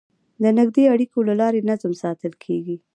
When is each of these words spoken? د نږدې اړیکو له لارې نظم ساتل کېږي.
د 0.41 0.43
نږدې 0.59 0.83
اړیکو 0.93 1.19
له 1.29 1.33
لارې 1.41 1.65
نظم 1.69 1.91
ساتل 2.03 2.33
کېږي. 2.43 2.77